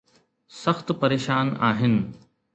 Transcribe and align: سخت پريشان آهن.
سخت 0.61 0.87
پريشان 0.99 1.47
آهن. 1.69 1.95